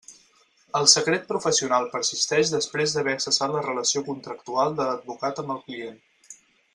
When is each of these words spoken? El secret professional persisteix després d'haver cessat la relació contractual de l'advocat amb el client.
El 0.79 0.87
secret 0.93 1.27
professional 1.31 1.85
persisteix 1.91 2.53
després 2.55 2.95
d'haver 2.97 3.15
cessat 3.27 3.53
la 3.59 3.63
relació 3.69 4.03
contractual 4.11 4.77
de 4.81 4.89
l'advocat 4.91 5.43
amb 5.45 5.55
el 5.59 5.65
client. 5.69 6.01